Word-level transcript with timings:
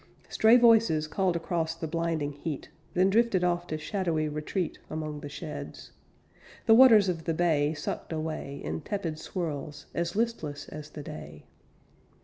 Stray 0.29 0.57
voices 0.57 1.05
called 1.05 1.35
across 1.35 1.75
the 1.75 1.85
blinding 1.87 2.31
heat, 2.31 2.69
Then 2.95 3.11
drifted 3.11 3.43
off 3.43 3.67
to 3.67 3.77
shadowy 3.77 4.27
retreat 4.27 4.79
Among 4.89 5.19
the 5.19 5.29
sheds. 5.29 5.91
The 6.65 6.73
waters 6.73 7.07
of 7.07 7.25
the 7.25 7.35
bay 7.35 7.75
Sucked 7.75 8.11
away 8.11 8.59
In 8.63 8.81
tepid 8.81 9.19
swirls, 9.19 9.85
as 9.93 10.15
listless 10.15 10.67
as 10.69 10.89
the 10.89 11.03
day. 11.03 11.45